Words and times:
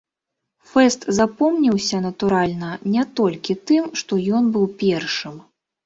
Фэст 0.71 1.01
запомніўся, 1.17 2.01
натуральна, 2.07 2.73
не 2.97 3.07
толькі 3.23 3.61
тым, 3.69 3.83
што 4.05 4.13
ён 4.45 4.53
быў 4.59 4.65
першым. 4.85 5.35